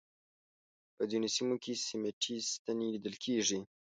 په 0.95 1.03
ځینو 1.11 1.27
سیمو 1.35 1.55
کې 1.63 1.73
سیمټي 1.87 2.35
ستنې 2.51 2.85
لیدل 2.93 3.15
کېږي. 3.23 3.59